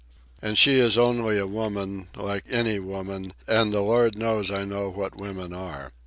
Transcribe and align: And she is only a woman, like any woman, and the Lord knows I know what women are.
And 0.41 0.57
she 0.57 0.79
is 0.79 0.97
only 0.97 1.37
a 1.37 1.45
woman, 1.45 2.07
like 2.15 2.45
any 2.49 2.79
woman, 2.79 3.35
and 3.45 3.71
the 3.71 3.81
Lord 3.83 4.17
knows 4.17 4.49
I 4.49 4.65
know 4.65 4.89
what 4.89 5.17
women 5.19 5.53
are. 5.53 5.91